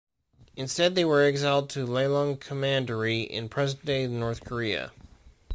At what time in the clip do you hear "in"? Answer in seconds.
3.21-3.47